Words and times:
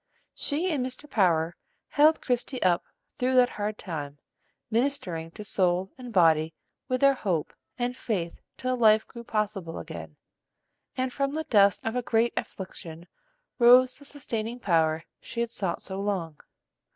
She 0.33 0.71
and 0.71 0.83
Mr. 0.83 1.07
Power 1.07 1.55
held 1.89 2.21
Christie 2.23 2.59
up 2.63 2.83
through 3.19 3.35
that 3.35 3.49
hard 3.49 3.77
time, 3.77 4.17
ministering 4.71 5.29
to 5.37 5.43
soul 5.43 5.91
and 5.95 6.11
body 6.11 6.55
with 6.87 7.01
their 7.01 7.13
hope 7.13 7.53
and 7.77 7.95
faith 7.95 8.41
till 8.57 8.75
life 8.75 9.05
grew 9.05 9.23
possible 9.23 9.77
again, 9.77 10.15
and 10.97 11.13
from 11.13 11.33
the 11.33 11.43
dust 11.43 11.85
of 11.85 11.95
a 11.95 12.01
great 12.01 12.33
affliction 12.35 13.07
rose 13.59 13.99
the 13.99 14.05
sustaining 14.05 14.59
power 14.59 15.03
she 15.21 15.39
had 15.41 15.51
sought 15.51 15.83
so 15.83 15.99
long. 16.01 16.39